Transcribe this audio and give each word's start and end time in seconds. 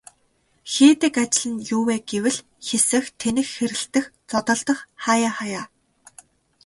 Хийдэг 0.71 1.15
ажил 1.23 1.53
нь 1.53 1.65
юу 1.75 1.83
вэ 1.87 1.95
гэвэл 2.09 2.37
хэсэх, 2.67 3.05
тэнэх 3.19 3.47
хэрэлдэх, 3.55 4.05
зодолдох 4.29 4.79
хааяа 5.03 5.31
хааяа. 5.37 5.63